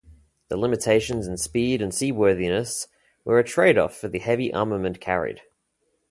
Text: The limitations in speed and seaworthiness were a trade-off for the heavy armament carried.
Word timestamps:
The 0.47 0.57
limitations 0.57 1.27
in 1.27 1.37
speed 1.37 1.79
and 1.79 1.93
seaworthiness 1.93 2.87
were 3.23 3.37
a 3.37 3.43
trade-off 3.43 3.95
for 3.95 4.07
the 4.07 4.17
heavy 4.17 4.51
armament 4.51 4.99
carried. 4.99 5.41